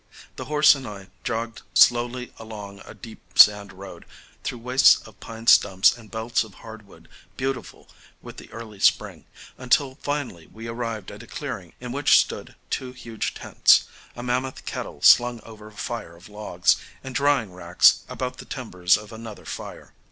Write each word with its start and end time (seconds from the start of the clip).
The 0.35 0.45
horse 0.45 0.73
and 0.73 0.87
I 0.87 1.09
jogged 1.23 1.61
slowly 1.75 2.33
along 2.39 2.81
a 2.85 2.95
deep 2.95 3.21
sand 3.37 3.71
road, 3.71 4.07
through 4.43 4.57
wastes 4.57 4.95
of 5.05 5.19
pine 5.19 5.45
stumps 5.45 5.95
and 5.95 6.09
belts 6.09 6.43
of 6.43 6.55
hardwood 6.55 7.07
beautiful 7.37 7.87
with 8.19 8.37
the 8.37 8.51
early 8.51 8.79
spring, 8.79 9.25
until 9.59 9.99
finally 10.01 10.47
we 10.47 10.67
arrived 10.67 11.11
at 11.11 11.21
a 11.21 11.27
clearing 11.27 11.73
in 11.79 11.91
which 11.91 12.17
stood 12.17 12.55
two 12.71 12.93
huge 12.93 13.35
tents, 13.35 13.83
a 14.15 14.23
mammoth 14.23 14.65
kettle 14.65 15.03
slung 15.03 15.39
over 15.41 15.67
a 15.67 15.71
fire 15.71 16.15
of 16.15 16.29
logs, 16.29 16.77
and 17.03 17.13
drying 17.13 17.53
racks 17.53 18.01
about 18.09 18.37
the 18.37 18.45
timbers 18.45 18.97
of 18.97 19.13
another 19.13 19.45
fire. 19.45 19.93